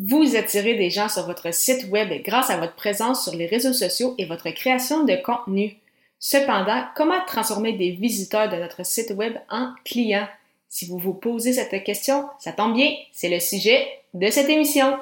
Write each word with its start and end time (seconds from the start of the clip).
Vous 0.00 0.34
attirez 0.34 0.74
des 0.74 0.90
gens 0.90 1.08
sur 1.08 1.24
votre 1.24 1.54
site 1.54 1.88
web 1.88 2.10
grâce 2.24 2.50
à 2.50 2.56
votre 2.56 2.74
présence 2.74 3.22
sur 3.22 3.38
les 3.38 3.46
réseaux 3.46 3.72
sociaux 3.72 4.16
et 4.18 4.24
votre 4.24 4.50
création 4.50 5.04
de 5.04 5.14
contenu. 5.14 5.76
Cependant, 6.18 6.82
comment 6.96 7.24
transformer 7.28 7.74
des 7.74 7.92
visiteurs 7.92 8.48
de 8.48 8.56
notre 8.56 8.84
site 8.84 9.12
web 9.16 9.34
en 9.50 9.72
clients? 9.84 10.26
Si 10.68 10.88
vous 10.88 10.98
vous 10.98 11.14
posez 11.14 11.52
cette 11.52 11.84
question, 11.84 12.24
ça 12.40 12.50
tombe 12.50 12.74
bien, 12.74 12.90
c'est 13.12 13.28
le 13.28 13.38
sujet 13.38 13.86
de 14.14 14.26
cette 14.30 14.48
émission. 14.48 14.98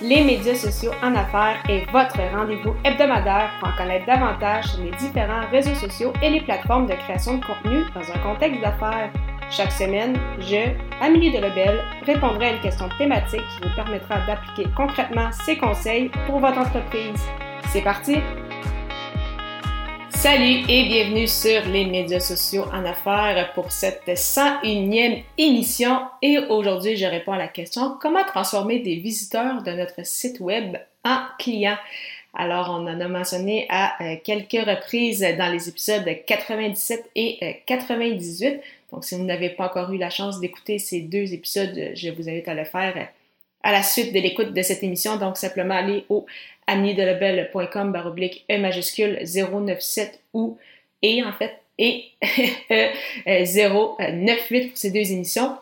Les 0.00 0.22
médias 0.22 0.54
sociaux 0.54 0.92
en 1.02 1.16
affaires 1.16 1.60
est 1.68 1.90
votre 1.90 2.20
rendez-vous 2.36 2.76
hebdomadaire 2.84 3.50
pour 3.58 3.70
en 3.70 3.76
connaître 3.76 4.06
davantage 4.06 4.66
sur 4.66 4.84
les 4.84 4.92
différents 4.92 5.48
réseaux 5.50 5.74
sociaux 5.74 6.12
et 6.22 6.30
les 6.30 6.42
plateformes 6.42 6.86
de 6.86 6.94
création 6.94 7.38
de 7.38 7.44
contenu 7.44 7.82
dans 7.96 8.12
un 8.12 8.18
contexte 8.18 8.60
d'affaires. 8.60 9.10
Chaque 9.48 9.70
semaine, 9.70 10.18
je, 10.40 10.72
Amélie 11.00 11.30
Delebel, 11.30 11.80
répondrai 12.04 12.46
à 12.46 12.52
une 12.54 12.60
question 12.60 12.88
thématique 12.98 13.40
qui 13.40 13.68
vous 13.68 13.74
permettra 13.76 14.18
d'appliquer 14.26 14.68
concrètement 14.76 15.30
ces 15.44 15.56
conseils 15.56 16.10
pour 16.26 16.40
votre 16.40 16.58
entreprise. 16.58 17.20
C'est 17.72 17.82
parti! 17.82 18.16
Salut 20.10 20.64
et 20.68 20.88
bienvenue 20.88 21.28
sur 21.28 21.64
les 21.66 21.84
médias 21.84 22.18
sociaux 22.18 22.64
en 22.72 22.84
affaires 22.84 23.52
pour 23.54 23.70
cette 23.70 24.08
101e 24.08 25.22
émission. 25.38 26.00
Et 26.22 26.38
aujourd'hui, 26.48 26.96
je 26.96 27.06
réponds 27.06 27.34
à 27.34 27.38
la 27.38 27.48
question 27.48 27.96
comment 28.00 28.24
transformer 28.24 28.80
des 28.80 28.96
visiteurs 28.96 29.62
de 29.62 29.70
notre 29.70 30.04
site 30.04 30.40
web 30.40 30.76
en 31.04 31.18
clients? 31.38 31.78
Alors, 32.38 32.68
on 32.70 32.86
en 32.86 33.00
a 33.00 33.08
mentionné 33.08 33.66
à 33.70 33.94
euh, 34.02 34.16
quelques 34.22 34.66
reprises 34.66 35.26
dans 35.38 35.50
les 35.50 35.70
épisodes 35.70 36.04
97 36.26 37.10
et 37.14 37.62
98. 37.64 38.60
Euh, 38.92 38.96
donc, 38.96 39.04
si 39.04 39.14
vous 39.14 39.24
n'avez 39.24 39.50
pas 39.50 39.66
encore 39.66 39.92
eu 39.92 39.98
la 39.98 40.10
chance 40.10 40.40
d'écouter 40.40 40.78
ces 40.78 41.00
deux 41.00 41.32
épisodes, 41.32 41.92
je 41.94 42.10
vous 42.10 42.28
invite 42.28 42.48
à 42.48 42.54
le 42.54 42.64
faire 42.64 43.08
à 43.62 43.72
la 43.72 43.82
suite 43.82 44.12
de 44.12 44.20
l'écoute 44.20 44.52
de 44.52 44.62
cette 44.62 44.82
émission. 44.82 45.16
Donc, 45.16 45.36
simplement 45.36 45.74
aller 45.74 46.04
au 46.08 46.26
amiedelebel.com 46.66 47.92
baroblique 47.92 48.44
E 48.50 48.58
majuscule 48.58 49.18
097 49.24 50.20
ou 50.34 50.58
et 51.02 51.22
en 51.22 51.32
fait 51.32 51.60
et 51.78 52.04
098 53.26 54.68
pour 54.68 54.78
ces 54.78 54.90
deux 54.90 55.12
émissions. 55.12 55.56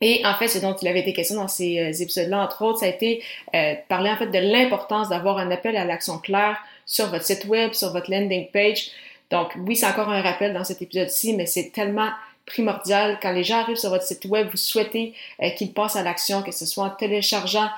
Et 0.00 0.22
en 0.24 0.34
fait, 0.34 0.48
ce 0.48 0.58
dont 0.58 0.74
il 0.74 0.88
avait 0.88 1.00
été 1.00 1.12
question 1.12 1.36
dans 1.36 1.48
ces 1.48 1.78
euh, 1.78 1.92
épisodes-là, 1.92 2.42
entre 2.42 2.62
autres, 2.64 2.78
ça 2.78 2.86
a 2.86 2.88
été 2.88 3.22
euh, 3.54 3.74
parler 3.88 4.10
en 4.10 4.16
fait 4.16 4.28
de 4.28 4.38
l'importance 4.38 5.10
d'avoir 5.10 5.36
un 5.36 5.50
appel 5.50 5.76
à 5.76 5.84
l'action 5.84 6.18
claire 6.18 6.58
sur 6.86 7.08
votre 7.08 7.24
site 7.24 7.44
web, 7.44 7.74
sur 7.74 7.92
votre 7.92 8.10
landing 8.10 8.48
page. 8.50 8.90
Donc 9.30 9.52
oui, 9.58 9.76
c'est 9.76 9.86
encore 9.86 10.08
un 10.08 10.22
rappel 10.22 10.54
dans 10.54 10.64
cet 10.64 10.80
épisode-ci, 10.80 11.34
mais 11.34 11.44
c'est 11.44 11.70
tellement 11.70 12.08
primordial. 12.50 13.18
Quand 13.22 13.32
les 13.32 13.44
gens 13.44 13.58
arrivent 13.58 13.76
sur 13.76 13.90
votre 13.90 14.04
site 14.04 14.24
web, 14.26 14.48
vous 14.50 14.56
souhaitez 14.56 15.14
euh, 15.42 15.50
qu'ils 15.50 15.72
passent 15.72 15.96
à 15.96 16.02
l'action, 16.02 16.42
que 16.42 16.52
ce 16.52 16.66
soit 16.66 16.84
en 16.84 16.90
téléchargeant 16.90 17.68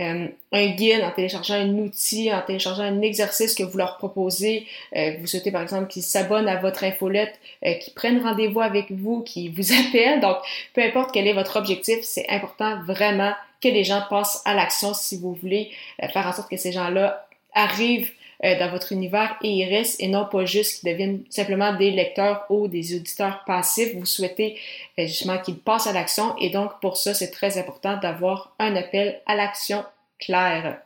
euh, 0.00 0.28
un 0.52 0.66
guide, 0.66 1.02
en 1.02 1.10
téléchargeant 1.10 1.54
un 1.54 1.68
outil, 1.70 2.32
en 2.32 2.40
téléchargeant 2.40 2.84
un 2.84 3.02
exercice 3.02 3.54
que 3.54 3.62
vous 3.62 3.76
leur 3.76 3.98
proposez. 3.98 4.66
Euh, 4.96 5.16
vous 5.20 5.26
souhaitez 5.26 5.50
par 5.50 5.62
exemple 5.62 5.88
qu'ils 5.88 6.02
s'abonnent 6.02 6.48
à 6.48 6.56
votre 6.56 6.84
infolette, 6.84 7.38
qu'ils 7.62 7.92
prennent 7.94 8.22
rendez-vous 8.22 8.60
avec 8.60 8.90
vous, 8.90 9.22
qu'ils 9.22 9.52
vous 9.52 9.72
appellent. 9.88 10.20
Donc, 10.20 10.38
peu 10.74 10.82
importe 10.82 11.10
quel 11.12 11.26
est 11.26 11.34
votre 11.34 11.56
objectif, 11.56 11.98
c'est 12.02 12.28
important 12.28 12.82
vraiment 12.84 13.32
que 13.60 13.68
les 13.68 13.84
gens 13.84 14.02
passent 14.08 14.40
à 14.46 14.54
l'action 14.54 14.94
si 14.94 15.18
vous 15.18 15.34
voulez 15.34 15.70
faire 16.12 16.26
en 16.26 16.32
sorte 16.32 16.48
que 16.48 16.56
ces 16.56 16.72
gens-là 16.72 17.26
arrivent 17.52 18.10
euh, 18.42 18.58
dans 18.58 18.70
votre 18.70 18.92
univers 18.92 19.36
et 19.42 19.50
ils 19.50 19.68
restent 19.68 20.00
et 20.00 20.08
non 20.08 20.24
pas 20.24 20.46
juste 20.46 20.80
qu'ils 20.80 20.90
deviennent 20.90 21.24
simplement 21.28 21.74
des 21.76 21.90
lecteurs 21.90 22.46
ou 22.48 22.68
des 22.68 22.96
auditeurs 22.96 23.44
passifs. 23.44 23.94
Vous 23.94 24.06
souhaitez 24.06 24.58
euh, 24.98 25.06
justement 25.06 25.36
qu'ils 25.38 25.58
passent 25.58 25.86
à 25.86 25.92
l'action 25.92 26.34
et 26.38 26.48
donc 26.48 26.80
pour 26.80 26.96
ça, 26.96 27.12
c'est 27.12 27.30
très 27.30 27.58
important 27.58 27.98
d'avoir 27.98 28.54
un 28.58 28.76
appel 28.76 29.20
à 29.26 29.34
l'action 29.34 29.84
clair. 30.18 30.80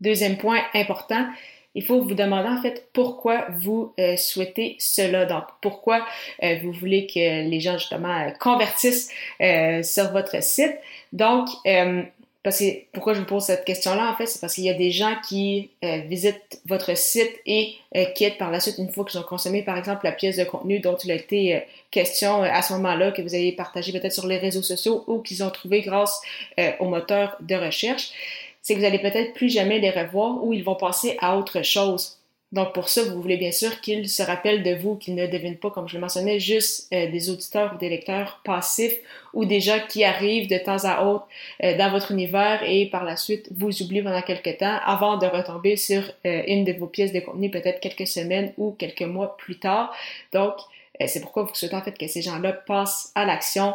Deuxième 0.00 0.38
point 0.38 0.62
important, 0.74 1.26
il 1.74 1.84
faut 1.84 2.00
vous 2.00 2.14
demander 2.14 2.48
en 2.48 2.62
fait 2.62 2.88
pourquoi 2.94 3.48
vous 3.58 3.92
euh, 4.00 4.16
souhaitez 4.16 4.76
cela. 4.78 5.26
Donc, 5.26 5.44
pourquoi 5.60 6.06
vous 6.62 6.72
voulez 6.72 7.06
que 7.06 7.48
les 7.50 7.60
gens 7.60 7.76
justement 7.76 8.32
convertissent 8.40 9.10
sur 9.82 10.10
votre 10.10 10.42
site. 10.42 10.74
Donc, 11.12 11.48
parce 12.46 12.62
pourquoi 12.92 13.12
je 13.12 13.18
vous 13.18 13.26
pose 13.26 13.42
cette 13.42 13.64
question-là, 13.64 14.08
en 14.08 14.14
fait, 14.14 14.26
c'est 14.26 14.40
parce 14.40 14.54
qu'il 14.54 14.62
y 14.62 14.70
a 14.70 14.74
des 14.74 14.92
gens 14.92 15.16
qui 15.28 15.70
euh, 15.82 16.02
visitent 16.06 16.60
votre 16.66 16.96
site 16.96 17.32
et 17.44 17.74
euh, 17.96 18.04
quittent 18.14 18.38
par 18.38 18.52
la 18.52 18.60
suite 18.60 18.78
une 18.78 18.88
fois 18.88 19.04
qu'ils 19.04 19.18
ont 19.18 19.24
consommé, 19.24 19.62
par 19.62 19.76
exemple, 19.76 20.04
la 20.04 20.12
pièce 20.12 20.36
de 20.36 20.44
contenu 20.44 20.78
dont 20.78 20.94
il 20.94 21.10
a 21.10 21.16
été 21.16 21.56
euh, 21.56 21.60
question 21.90 22.44
à 22.44 22.62
ce 22.62 22.72
moment-là, 22.74 23.10
que 23.10 23.20
vous 23.20 23.34
avez 23.34 23.50
partagé 23.50 23.90
peut-être 23.90 24.12
sur 24.12 24.28
les 24.28 24.38
réseaux 24.38 24.62
sociaux 24.62 25.02
ou 25.08 25.22
qu'ils 25.22 25.42
ont 25.42 25.50
trouvé 25.50 25.80
grâce 25.80 26.20
au 26.78 26.84
moteur 26.84 27.36
de 27.40 27.56
recherche. 27.56 28.12
C'est 28.62 28.74
que 28.74 28.78
vous 28.78 28.84
allez 28.84 29.00
peut-être 29.00 29.34
plus 29.34 29.48
jamais 29.48 29.80
les 29.80 29.90
revoir 29.90 30.44
ou 30.44 30.52
ils 30.52 30.62
vont 30.62 30.76
passer 30.76 31.16
à 31.20 31.36
autre 31.36 31.62
chose. 31.62 32.15
Donc 32.52 32.72
pour 32.74 32.88
ça, 32.88 33.02
vous 33.02 33.20
voulez 33.20 33.36
bien 33.36 33.50
sûr 33.50 33.80
qu'ils 33.80 34.08
se 34.08 34.22
rappellent 34.22 34.62
de 34.62 34.74
vous, 34.74 34.94
qu'ils 34.94 35.16
ne 35.16 35.26
deviennent 35.26 35.56
pas, 35.56 35.70
comme 35.70 35.88
je 35.88 35.94
le 35.94 36.00
mentionnais, 36.00 36.38
juste 36.38 36.92
euh, 36.94 37.10
des 37.10 37.28
auditeurs 37.28 37.74
ou 37.74 37.78
des 37.78 37.88
lecteurs 37.88 38.40
passifs 38.44 38.96
ou 39.34 39.44
des 39.44 39.60
gens 39.60 39.80
qui 39.88 40.04
arrivent 40.04 40.48
de 40.48 40.56
temps 40.56 40.84
à 40.84 41.04
autre 41.04 41.26
euh, 41.64 41.76
dans 41.76 41.90
votre 41.90 42.12
univers 42.12 42.62
et 42.64 42.86
par 42.86 43.04
la 43.04 43.16
suite 43.16 43.48
vous 43.50 43.82
oublient 43.82 44.02
pendant 44.02 44.22
quelques 44.22 44.58
temps 44.58 44.78
avant 44.84 45.16
de 45.16 45.26
retomber 45.26 45.76
sur 45.76 46.02
euh, 46.24 46.42
une 46.46 46.64
de 46.64 46.72
vos 46.72 46.86
pièces 46.86 47.12
de 47.12 47.20
contenu 47.20 47.50
peut-être 47.50 47.80
quelques 47.80 48.06
semaines 48.06 48.52
ou 48.58 48.70
quelques 48.72 49.02
mois 49.02 49.36
plus 49.36 49.58
tard. 49.58 49.92
Donc 50.32 50.54
c'est 51.04 51.20
pourquoi 51.20 51.42
vous 51.42 51.54
souhaitez 51.54 51.76
en 51.76 51.82
fait 51.82 51.98
que 51.98 52.06
ces 52.06 52.22
gens-là 52.22 52.52
passent 52.52 53.12
à 53.14 53.26
l'action 53.26 53.74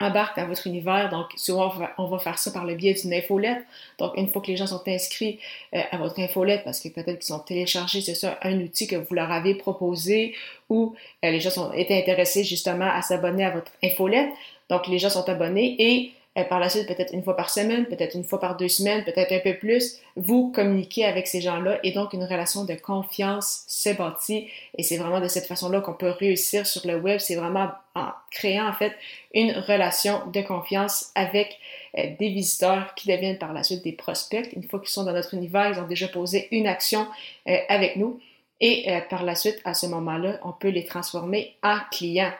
embarque 0.00 0.36
dans 0.38 0.46
votre 0.46 0.66
univers. 0.66 1.08
Donc, 1.10 1.26
souvent, 1.36 1.72
on 1.98 2.06
va, 2.06 2.18
faire 2.18 2.38
ça 2.38 2.50
par 2.50 2.64
le 2.64 2.74
biais 2.74 2.94
d'une 2.94 3.14
infolette. 3.14 3.64
Donc, 3.98 4.12
une 4.16 4.28
fois 4.30 4.42
que 4.42 4.48
les 4.48 4.56
gens 4.56 4.66
sont 4.66 4.82
inscrits 4.86 5.38
euh, 5.74 5.80
à 5.90 5.96
votre 5.96 6.20
infolette, 6.20 6.64
parce 6.64 6.80
que 6.80 6.88
peut-être 6.88 7.18
qu'ils 7.18 7.34
sont 7.34 7.38
téléchargés, 7.38 8.00
c'est 8.00 8.14
ça, 8.14 8.38
un 8.42 8.60
outil 8.60 8.86
que 8.86 8.96
vous 8.96 9.14
leur 9.14 9.30
avez 9.30 9.54
proposé 9.54 10.34
ou 10.68 10.94
euh, 11.24 11.30
les 11.30 11.40
gens 11.40 11.50
sont 11.50 11.72
été 11.72 11.98
intéressés 11.98 12.44
justement 12.44 12.90
à 12.90 13.02
s'abonner 13.02 13.44
à 13.44 13.50
votre 13.50 13.72
infolette. 13.82 14.30
Donc, 14.68 14.86
les 14.88 14.98
gens 14.98 15.10
sont 15.10 15.28
abonnés 15.28 15.76
et 15.78 16.12
euh, 16.36 16.44
par 16.44 16.60
la 16.60 16.68
suite, 16.68 16.86
peut-être 16.86 17.14
une 17.14 17.22
fois 17.22 17.36
par 17.36 17.48
semaine, 17.48 17.86
peut-être 17.86 18.14
une 18.14 18.24
fois 18.24 18.38
par 18.38 18.56
deux 18.56 18.68
semaines, 18.68 19.04
peut-être 19.04 19.32
un 19.32 19.38
peu 19.38 19.54
plus, 19.54 19.98
vous 20.16 20.52
communiquez 20.52 21.04
avec 21.04 21.26
ces 21.26 21.40
gens-là 21.40 21.78
et 21.82 21.92
donc 21.92 22.12
une 22.12 22.24
relation 22.24 22.64
de 22.64 22.74
confiance 22.74 23.64
se 23.66 23.90
bâtit. 23.90 24.48
Et 24.76 24.82
c'est 24.82 24.98
vraiment 24.98 25.20
de 25.20 25.28
cette 25.28 25.46
façon-là 25.46 25.80
qu'on 25.80 25.94
peut 25.94 26.10
réussir 26.10 26.66
sur 26.66 26.86
le 26.86 26.96
web. 26.96 27.20
C'est 27.20 27.36
vraiment 27.36 27.70
en 27.94 28.08
créant 28.30 28.68
en 28.68 28.74
fait 28.74 28.92
une 29.32 29.52
relation 29.52 30.26
de 30.26 30.42
confiance 30.42 31.10
avec 31.14 31.58
euh, 31.96 32.10
des 32.18 32.28
visiteurs 32.28 32.94
qui 32.94 33.08
deviennent 33.08 33.38
par 33.38 33.54
la 33.54 33.62
suite 33.62 33.82
des 33.82 33.92
prospects. 33.92 34.48
Une 34.54 34.64
fois 34.64 34.80
qu'ils 34.80 34.90
sont 34.90 35.04
dans 35.04 35.12
notre 35.12 35.32
univers, 35.32 35.70
ils 35.70 35.80
ont 35.80 35.86
déjà 35.86 36.08
posé 36.08 36.48
une 36.50 36.66
action 36.66 37.06
euh, 37.48 37.56
avec 37.68 37.96
nous. 37.96 38.20
Et 38.58 38.90
par 39.10 39.22
la 39.22 39.34
suite, 39.34 39.60
à 39.66 39.74
ce 39.74 39.84
moment-là, 39.84 40.40
on 40.42 40.50
peut 40.50 40.70
les 40.70 40.86
transformer 40.86 41.54
en 41.62 41.76
clients. 41.92 42.32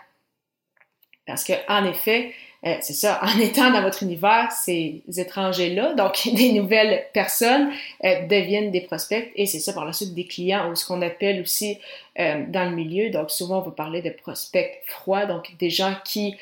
Parce 1.27 1.45
que, 1.45 1.53
en 1.69 1.85
effet, 1.85 2.33
euh, 2.65 2.77
c'est 2.81 2.95
ça, 2.95 3.21
en 3.23 3.39
étant 3.39 3.71
dans 3.71 3.83
votre 3.83 4.03
univers, 4.03 4.51
ces 4.51 5.03
étrangers-là, 5.17 5.95
donc 5.95 6.29
des 6.35 6.53
nouvelles 6.53 7.07
personnes, 7.13 7.71
euh, 8.05 8.27
deviennent 8.27 8.71
des 8.71 8.81
prospects 8.81 9.31
et 9.35 9.47
c'est 9.47 9.61
ça 9.61 9.73
par 9.73 9.85
la 9.85 9.93
suite 9.93 10.15
des 10.15 10.27
clients 10.27 10.71
ou 10.71 10.75
ce 10.75 10.87
qu'on 10.87 11.03
appelle 11.03 11.41
aussi 11.41 11.79
euh, 12.19 12.45
dans 12.49 12.69
le 12.69 12.75
milieu. 12.75 13.11
Donc 13.11 13.31
souvent, 13.31 13.59
on 13.59 13.63
va 13.63 13.71
parler 13.71 14.03
de 14.03 14.11
prospects 14.11 14.81
froids, 14.87 15.27
donc 15.27 15.57
des 15.59 15.71
gens 15.71 15.95
qui 16.05 16.37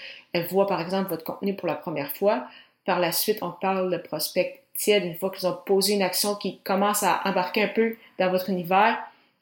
voient 0.50 0.66
par 0.66 0.80
exemple 0.80 1.10
votre 1.10 1.25
contenu 1.25 1.54
pour 1.54 1.69
la 1.69 1.75
première 1.75 2.10
fois. 2.12 2.46
Par 2.84 2.98
la 2.98 3.12
suite, 3.12 3.38
on 3.42 3.50
parle 3.50 3.91
de 3.91 3.98
prospects 3.98 4.60
tièdes 4.76 5.04
une 5.04 5.14
fois 5.14 5.31
qu'ils 5.31 5.46
ont 5.46 5.56
posé 5.64 5.94
une 5.94 6.02
action 6.02 6.34
qui 6.34 6.58
commence 6.58 7.02
à 7.02 7.20
embarquer 7.25 7.62
un 7.62 7.69
peu 7.69 7.96
dans 8.19 8.31
votre 8.31 8.50
univers 8.50 8.98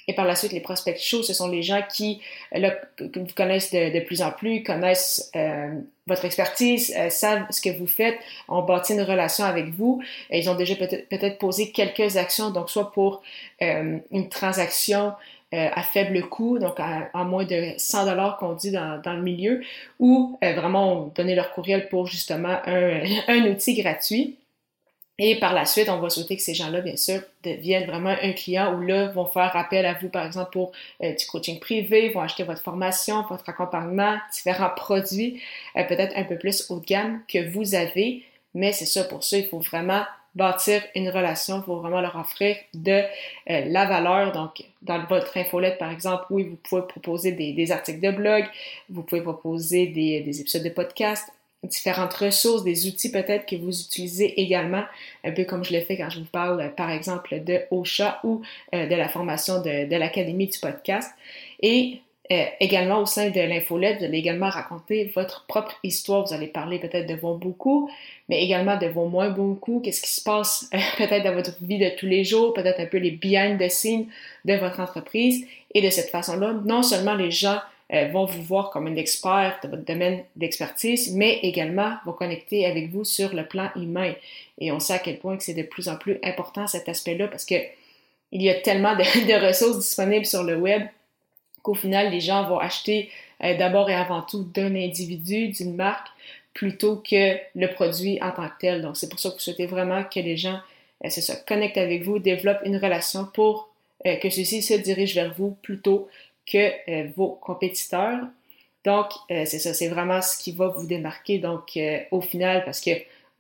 et 0.08 0.14
par 0.14 0.24
la 0.24 0.34
suite, 0.34 0.52
les 0.52 0.60
prospects 0.60 0.98
chauds, 0.98 1.22
ce 1.22 1.32
sont 1.32 1.48
les 1.48 1.62
gens 1.62 1.80
qui 1.88 2.20
là, 2.52 2.74
vous 2.98 3.26
connaissent 3.36 3.70
de, 3.70 4.00
plus 4.00 4.22
en 4.22 4.30
plus, 4.30 4.62
connaissent 4.62 5.30
euh, 5.36 5.74
votre 6.06 6.24
expertise, 6.24 6.92
euh, 6.96 7.08
savent 7.08 7.46
ce 7.50 7.60
que 7.60 7.70
vous 7.70 7.86
faites, 7.86 8.18
ont 8.48 8.62
bâti 8.62 8.94
une 8.94 9.02
relation 9.02 9.44
avec 9.44 9.66
vous. 9.66 10.02
Ils 10.30 10.50
ont 10.50 10.54
déjà 10.54 10.74
peut-être 10.74 11.08
peut 11.08 11.36
posé 11.38 11.70
quelques 11.70 12.16
actions, 12.16 12.50
donc 12.50 12.70
soit 12.70 12.90
pour 12.92 13.22
euh, 13.62 13.98
une 14.10 14.28
transaction 14.28 15.12
à 15.54 15.82
faible 15.82 16.18
coût, 16.30 16.58
donc 16.58 16.76
à, 16.78 17.24
moins 17.24 17.44
de 17.44 17.74
100 17.76 18.06
dollars 18.06 18.38
qu'on 18.38 18.54
dit 18.54 18.70
dans, 18.70 19.02
le 19.04 19.20
milieu, 19.20 19.60
ou 20.00 20.38
vraiment 20.40 21.12
donner 21.14 21.34
leur 21.34 21.52
courriel 21.52 21.90
pour 21.90 22.06
justement 22.06 22.56
un 22.64 23.44
outil 23.50 23.74
gratuit. 23.74 24.38
Et 25.24 25.38
par 25.38 25.54
la 25.54 25.66
suite, 25.66 25.88
on 25.88 25.98
va 25.98 26.10
souhaiter 26.10 26.34
que 26.34 26.42
ces 26.42 26.52
gens-là, 26.52 26.80
bien 26.80 26.96
sûr, 26.96 27.20
deviennent 27.44 27.86
vraiment 27.86 28.16
un 28.20 28.32
client 28.32 28.74
ou 28.74 28.80
là, 28.80 29.06
vont 29.12 29.26
faire 29.26 29.54
appel 29.54 29.86
à 29.86 29.94
vous, 29.94 30.08
par 30.08 30.26
exemple, 30.26 30.50
pour 30.50 30.72
euh, 31.00 31.14
du 31.14 31.24
coaching 31.26 31.60
privé, 31.60 32.08
vont 32.08 32.22
acheter 32.22 32.42
votre 32.42 32.60
formation, 32.60 33.24
votre 33.30 33.48
accompagnement, 33.48 34.16
différents 34.34 34.72
produits, 34.74 35.40
euh, 35.76 35.84
peut-être 35.84 36.12
un 36.16 36.24
peu 36.24 36.36
plus 36.36 36.68
haut 36.68 36.80
de 36.80 36.84
gamme 36.84 37.20
que 37.28 37.38
vous 37.52 37.76
avez. 37.76 38.24
Mais 38.54 38.72
c'est 38.72 38.84
ça, 38.84 39.04
pour 39.04 39.22
ça, 39.22 39.38
il 39.38 39.46
faut 39.46 39.60
vraiment 39.60 40.02
bâtir 40.34 40.82
une 40.96 41.08
relation, 41.08 41.58
il 41.58 41.62
faut 41.66 41.76
vraiment 41.76 42.00
leur 42.00 42.16
offrir 42.16 42.56
de 42.74 42.90
euh, 42.90 43.04
la 43.46 43.84
valeur. 43.84 44.32
Donc, 44.32 44.64
dans 44.82 45.04
votre 45.04 45.36
infolette, 45.36 45.78
par 45.78 45.92
exemple, 45.92 46.24
oui, 46.30 46.48
vous 46.50 46.56
pouvez 46.56 46.82
proposer 46.82 47.30
des, 47.30 47.70
articles 47.70 48.00
de 48.00 48.10
blog, 48.10 48.44
vous 48.90 49.04
pouvez 49.04 49.20
proposer 49.20 49.86
des 49.86 50.40
épisodes 50.40 50.64
de 50.64 50.70
podcast, 50.70 51.28
différentes 51.62 52.14
ressources, 52.14 52.64
des 52.64 52.86
outils 52.86 53.10
peut-être 53.10 53.46
que 53.46 53.56
vous 53.56 53.80
utilisez 53.80 54.40
également, 54.40 54.84
un 55.24 55.32
peu 55.32 55.44
comme 55.44 55.64
je 55.64 55.72
le 55.72 55.80
fais 55.80 55.96
quand 55.96 56.10
je 56.10 56.20
vous 56.20 56.26
parle, 56.26 56.72
par 56.76 56.90
exemple, 56.90 57.40
de 57.40 57.60
OSHA 57.70 58.20
ou 58.24 58.42
de 58.72 58.94
la 58.94 59.08
formation 59.08 59.60
de, 59.62 59.88
de 59.88 59.96
l'Académie 59.96 60.48
du 60.48 60.58
podcast. 60.58 61.10
Et 61.60 62.00
euh, 62.32 62.44
également, 62.60 63.00
au 63.00 63.06
sein 63.06 63.30
de 63.30 63.40
l'infolette, 63.40 63.98
vous 63.98 64.04
allez 64.04 64.18
également 64.18 64.48
raconter 64.48 65.10
votre 65.14 65.44
propre 65.46 65.74
histoire. 65.82 66.24
Vous 66.24 66.32
allez 66.32 66.46
parler 66.46 66.78
peut-être 66.78 67.06
de 67.06 67.14
vos 67.14 67.34
beaucoup, 67.34 67.90
mais 68.28 68.42
également 68.42 68.78
de 68.78 68.86
vos 68.86 69.06
moins 69.06 69.28
beaucoup. 69.28 69.80
Qu'est-ce 69.80 70.00
qui 70.00 70.10
se 70.10 70.22
passe 70.22 70.70
euh, 70.72 70.78
peut-être 70.96 71.24
dans 71.24 71.34
votre 71.34 71.56
vie 71.62 71.78
de 71.78 71.90
tous 71.98 72.06
les 72.06 72.24
jours, 72.24 72.54
peut-être 72.54 72.80
un 72.80 72.86
peu 72.86 72.98
les 72.98 73.10
behind 73.10 73.60
the 73.60 73.68
scenes 73.68 74.06
de 74.44 74.54
votre 74.54 74.80
entreprise. 74.80 75.46
Et 75.74 75.82
de 75.82 75.90
cette 75.90 76.10
façon-là, 76.10 76.54
non 76.64 76.82
seulement 76.82 77.14
les 77.14 77.30
gens 77.30 77.58
euh, 77.92 78.08
vont 78.08 78.24
vous 78.24 78.42
voir 78.42 78.70
comme 78.70 78.86
un 78.86 78.96
expert 78.96 79.58
de 79.62 79.68
votre 79.68 79.84
domaine 79.84 80.24
d'expertise, 80.36 81.14
mais 81.14 81.40
également 81.42 81.94
vont 82.06 82.12
connecter 82.12 82.66
avec 82.66 82.90
vous 82.90 83.04
sur 83.04 83.34
le 83.34 83.46
plan 83.46 83.70
humain. 83.76 84.14
Et 84.58 84.72
on 84.72 84.80
sait 84.80 84.94
à 84.94 84.98
quel 84.98 85.18
point 85.18 85.36
que 85.36 85.42
c'est 85.42 85.54
de 85.54 85.62
plus 85.62 85.88
en 85.88 85.96
plus 85.96 86.18
important 86.22 86.66
cet 86.66 86.88
aspect-là 86.88 87.28
parce 87.28 87.44
que 87.44 87.56
il 88.32 88.42
y 88.42 88.50
a 88.50 88.54
tellement 88.54 88.96
de, 88.96 89.46
ressources 89.46 89.78
disponibles 89.78 90.26
sur 90.26 90.42
le 90.42 90.56
web 90.56 90.82
qu'au 91.62 91.74
final, 91.74 92.10
les 92.10 92.20
gens 92.20 92.48
vont 92.48 92.58
acheter 92.58 93.10
euh, 93.44 93.56
d'abord 93.56 93.88
et 93.88 93.94
avant 93.94 94.22
tout 94.22 94.42
d'un 94.42 94.74
individu, 94.74 95.48
d'une 95.48 95.76
marque, 95.76 96.08
plutôt 96.54 96.96
que 96.96 97.36
le 97.54 97.66
produit 97.68 98.18
en 98.22 98.32
tant 98.32 98.48
que 98.48 98.58
tel. 98.58 98.82
Donc, 98.82 98.96
c'est 98.96 99.08
pour 99.08 99.20
ça 99.20 99.30
que 99.30 99.34
vous 99.34 99.40
souhaitez 99.40 99.66
vraiment 99.66 100.02
que 100.04 100.20
les 100.20 100.36
gens, 100.36 100.58
euh, 101.04 101.10
se 101.10 101.32
connectent 101.46 101.78
avec 101.78 102.02
vous, 102.02 102.18
développent 102.18 102.62
une 102.64 102.76
relation 102.76 103.26
pour 103.32 103.68
euh, 104.06 104.16
que 104.16 104.30
ceux-ci 104.30 104.62
se 104.62 104.74
dirigent 104.74 105.14
vers 105.14 105.34
vous 105.34 105.56
plutôt 105.62 106.08
que 106.46 107.12
vos 107.14 107.38
compétiteurs. 107.40 108.20
Donc, 108.84 109.06
c'est 109.28 109.58
ça, 109.58 109.74
c'est 109.74 109.88
vraiment 109.88 110.20
ce 110.22 110.36
qui 110.36 110.52
va 110.52 110.68
vous 110.68 110.86
démarquer. 110.86 111.38
Donc, 111.38 111.78
au 112.10 112.20
final, 112.20 112.64
parce 112.64 112.80
que 112.80 112.90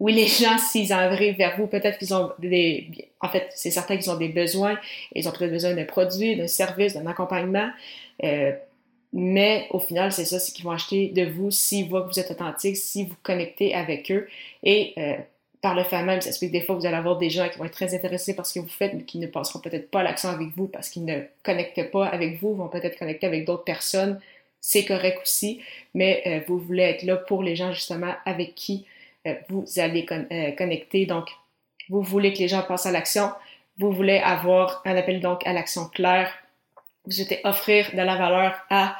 oui, 0.02 0.14
les 0.14 0.26
gens, 0.42 0.58
s'ils 0.58 0.92
arrivent 0.92 1.36
vers 1.36 1.56
vous, 1.56 1.68
peut-être 1.68 1.96
qu'ils 1.98 2.12
ont 2.12 2.32
des... 2.40 2.88
En 3.20 3.28
fait, 3.28 3.48
c'est 3.54 3.70
certain 3.70 3.96
qu'ils 3.96 4.10
ont 4.10 4.16
des 4.16 4.28
besoins. 4.28 4.76
Ils 5.14 5.28
ont 5.28 5.32
peut-être 5.32 5.52
besoin 5.52 5.74
d'un 5.74 5.84
produit, 5.84 6.36
d'un 6.36 6.48
service, 6.48 6.94
d'un 6.94 7.06
accompagnement. 7.06 7.70
Euh, 8.24 8.52
mais 9.12 9.68
au 9.70 9.78
final, 9.78 10.10
c'est 10.10 10.24
ça, 10.24 10.40
c'est 10.40 10.52
qu'ils 10.52 10.64
vont 10.64 10.72
acheter 10.72 11.08
de 11.08 11.24
vous 11.24 11.52
s'ils 11.52 11.88
voient 11.88 12.02
que 12.02 12.08
vous 12.08 12.18
êtes 12.18 12.32
authentique, 12.32 12.76
si 12.76 13.04
vous 13.04 13.14
connectez 13.22 13.74
avec 13.74 14.10
eux. 14.10 14.26
Et 14.64 14.92
euh, 14.98 15.14
par 15.62 15.76
le 15.76 15.84
fait 15.84 16.02
même, 16.02 16.20
ça 16.20 16.28
explique 16.28 16.50
que 16.50 16.58
des 16.58 16.64
fois, 16.64 16.74
vous 16.74 16.86
allez 16.86 16.96
avoir 16.96 17.16
des 17.16 17.30
gens 17.30 17.48
qui 17.48 17.56
vont 17.56 17.64
être 17.64 17.72
très 17.72 17.94
intéressés 17.94 18.34
par 18.34 18.44
ce 18.44 18.54
que 18.54 18.58
vous 18.58 18.68
faites, 18.68 18.94
mais 18.94 19.04
qui 19.04 19.18
ne 19.18 19.28
passeront 19.28 19.60
peut-être 19.60 19.90
pas 19.90 20.02
l'accent 20.02 20.30
avec 20.30 20.48
vous 20.56 20.66
parce 20.66 20.90
qu'ils 20.90 21.04
ne 21.04 21.20
connectent 21.44 21.90
pas 21.92 22.06
avec 22.08 22.40
vous, 22.40 22.56
vont 22.56 22.68
peut-être 22.68 22.98
connecter 22.98 23.28
avec 23.28 23.44
d'autres 23.44 23.62
personnes. 23.62 24.20
C'est 24.60 24.84
correct 24.84 25.20
aussi, 25.22 25.62
mais 25.94 26.22
euh, 26.26 26.40
vous 26.48 26.58
voulez 26.58 26.82
être 26.82 27.04
là 27.04 27.16
pour 27.16 27.44
les 27.44 27.54
gens 27.54 27.72
justement 27.72 28.12
avec 28.24 28.56
qui 28.56 28.86
euh, 29.28 29.34
vous 29.48 29.64
allez 29.76 30.04
euh, 30.10 30.50
connecter. 30.50 31.06
Donc, 31.06 31.28
vous 31.88 32.02
voulez 32.02 32.32
que 32.32 32.38
les 32.38 32.48
gens 32.48 32.62
passent 32.62 32.86
à 32.86 32.90
l'action. 32.90 33.30
Vous 33.78 33.92
voulez 33.92 34.18
avoir 34.18 34.82
un 34.84 34.96
appel 34.96 35.20
donc 35.20 35.46
à 35.46 35.52
l'action 35.52 35.86
claire. 35.86 36.32
Vous 37.04 37.12
souhaitez 37.12 37.40
offrir 37.44 37.90
de 37.92 38.02
la 38.02 38.16
valeur 38.16 38.54
à 38.68 38.96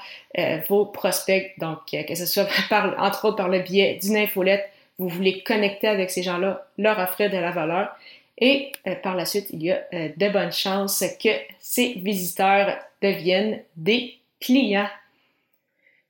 vos 0.69 0.87
prospects. 0.87 1.53
Donc, 1.59 1.79
que 1.91 2.15
ce 2.15 2.27
soit 2.27 2.49
par, 2.69 2.95
entre 3.01 3.27
autres 3.27 3.37
par 3.37 3.49
le 3.49 3.61
biais 3.61 3.99
d'une 4.01 4.17
infolette, 4.17 4.69
vous 5.03 5.17
voulez 5.17 5.43
connecter 5.43 5.89
avec 5.89 6.11
ces 6.11 6.23
gens-là, 6.23 6.67
leur 6.79 6.99
offrir 6.99 7.31
de 7.31 7.37
la 7.37 7.51
valeur. 7.51 7.95
Et 8.39 8.73
par 9.03 9.15
la 9.15 9.27
suite, 9.27 9.49
il 9.51 9.63
y 9.63 9.71
a 9.71 9.83
de 9.93 10.33
bonnes 10.33 10.53
chances 10.53 11.05
que 11.23 11.29
ces 11.61 11.95
visiteurs 11.95 12.77
deviennent 13.01 13.61
des 13.77 14.17
clients. 14.41 14.89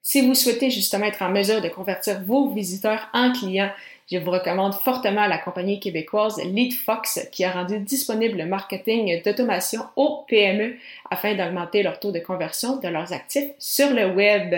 Si 0.03 0.21
vous 0.21 0.35
souhaitez 0.35 0.71
justement 0.71 1.07
être 1.07 1.23
en 1.23 1.31
mesure 1.31 1.61
de 1.61 1.69
convertir 1.69 2.21
vos 2.23 2.51
visiteurs 2.51 3.09
en 3.13 3.33
clients, 3.33 3.71
je 4.11 4.19
vous 4.19 4.31
recommande 4.31 4.75
fortement 4.75 5.27
la 5.27 5.39
compagnie 5.39 5.79
québécoise 5.81 6.43
LeadFox 6.45 7.29
qui 7.31 7.45
a 7.45 7.53
rendu 7.53 7.79
disponible 7.79 8.39
le 8.39 8.47
marketing 8.47 9.23
d'automation 9.23 9.83
aux 9.97 10.25
PME 10.29 10.77
afin 11.11 11.35
d'augmenter 11.35 11.83
leur 11.83 12.01
taux 12.01 12.13
de 12.13 12.19
conversion 12.19 12.77
de 12.77 12.89
leurs 12.89 13.13
actifs 13.13 13.51
sur 13.59 13.91
le 13.91 14.07
web. 14.07 14.55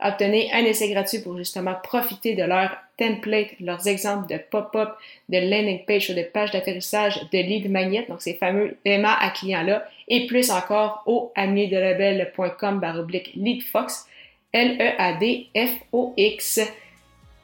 Obtenez 0.00 0.48
un 0.52 0.64
essai 0.64 0.90
gratuit 0.90 1.18
pour 1.18 1.36
justement 1.36 1.74
profiter 1.82 2.36
de 2.36 2.44
leurs 2.44 2.76
templates, 2.98 3.58
leurs 3.60 3.88
exemples 3.88 4.32
de 4.32 4.38
pop-up, 4.38 4.90
de 5.28 5.38
landing 5.38 5.84
page 5.86 6.08
ou 6.10 6.14
de 6.14 6.22
page 6.22 6.52
d'atterrissage 6.52 7.20
de 7.32 7.38
lead 7.38 7.68
magnet, 7.70 8.06
donc 8.08 8.22
ces 8.22 8.34
fameux 8.34 8.76
paiements 8.84 9.16
à 9.18 9.30
clients-là, 9.30 9.84
et 10.06 10.26
plus 10.26 10.50
encore 10.50 11.02
au 11.06 11.32
amiedelabel.com 11.34 12.78
baroblique 12.78 13.32
leadfox, 13.34 14.06
L-E-A-D-F-O-X. 14.52 15.40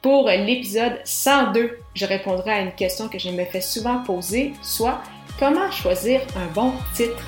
Pour 0.01 0.29
l'épisode 0.29 0.99
102, 1.03 1.77
je 1.93 2.05
répondrai 2.05 2.51
à 2.51 2.61
une 2.61 2.71
question 2.73 3.09
que 3.09 3.19
je 3.19 3.29
me 3.29 3.43
fais 3.43 3.61
souvent 3.61 4.03
poser, 4.03 4.53
soit 4.61 5.01
comment 5.39 5.71
choisir 5.71 6.21
un 6.37 6.45
bon 6.53 6.71
titre. 6.93 7.25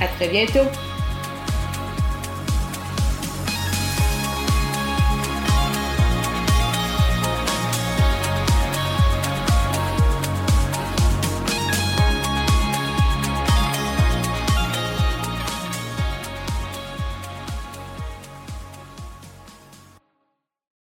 À 0.00 0.08
très 0.08 0.28
bientôt! 0.28 0.68